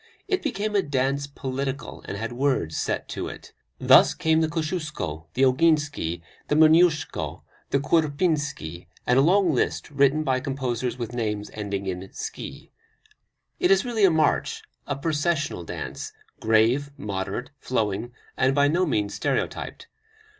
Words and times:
It 0.27 0.41
became 0.41 0.75
a 0.75 0.81
dance 0.81 1.27
political, 1.27 2.01
and 2.07 2.17
had 2.17 2.33
words 2.33 2.75
set 2.75 3.07
to 3.09 3.27
it. 3.27 3.53
Thus 3.77 4.15
came 4.15 4.41
the 4.41 4.47
Kosciuszko, 4.49 5.27
the 5.35 5.43
Oginski, 5.43 6.23
the 6.47 6.55
Moniuszko, 6.55 7.43
the 7.69 7.77
Kurpinski, 7.79 8.87
and 9.05 9.19
a 9.19 9.21
long 9.21 9.53
list 9.53 9.91
written 9.91 10.23
by 10.23 10.39
composers 10.39 10.97
with 10.97 11.13
names 11.13 11.51
ending 11.53 11.85
in 11.85 12.11
"ski." 12.13 12.71
It 13.59 13.69
is 13.69 13.85
really 13.85 14.03
a 14.03 14.09
march, 14.09 14.63
a 14.87 14.95
processional 14.95 15.63
dance, 15.63 16.13
grave, 16.39 16.89
moderate, 16.97 17.51
flowing, 17.59 18.11
and 18.35 18.55
by 18.55 18.67
no 18.69 18.87
means 18.87 19.13
stereotyped. 19.13 19.85